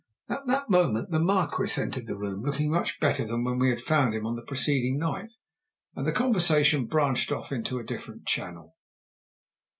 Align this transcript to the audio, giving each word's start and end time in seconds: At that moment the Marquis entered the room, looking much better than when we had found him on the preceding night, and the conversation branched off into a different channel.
At 0.27 0.47
that 0.47 0.67
moment 0.67 1.11
the 1.11 1.19
Marquis 1.19 1.79
entered 1.79 2.07
the 2.07 2.17
room, 2.17 2.41
looking 2.41 2.71
much 2.71 2.99
better 2.99 3.23
than 3.23 3.43
when 3.43 3.59
we 3.59 3.69
had 3.69 3.79
found 3.79 4.15
him 4.15 4.25
on 4.25 4.35
the 4.35 4.41
preceding 4.41 4.97
night, 4.97 5.31
and 5.95 6.07
the 6.07 6.11
conversation 6.11 6.87
branched 6.87 7.31
off 7.31 7.51
into 7.51 7.77
a 7.77 7.83
different 7.83 8.25
channel. 8.25 8.75